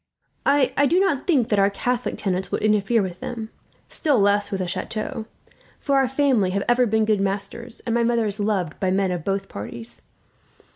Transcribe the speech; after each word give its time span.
I 0.47 0.87
do 0.89 0.99
not 0.99 1.27
think 1.27 1.49
that 1.49 1.59
our 1.59 1.69
Catholic 1.69 2.17
tenants 2.17 2.51
would 2.51 2.63
interfere 2.63 3.03
with 3.03 3.19
them, 3.19 3.51
still 3.87 4.17
less 4.19 4.49
with 4.49 4.59
the 4.59 4.67
chateau; 4.67 5.27
for 5.79 5.97
our 5.97 6.07
family 6.07 6.49
have 6.57 6.63
ever 6.67 6.87
been 6.87 7.05
good 7.05 7.21
masters, 7.21 7.81
and 7.85 7.93
my 7.93 8.01
mother 8.03 8.25
is 8.25 8.39
loved 8.39 8.79
by 8.79 8.89
men 8.89 9.11
of 9.11 9.23
both 9.23 9.47
parties. 9.47 10.01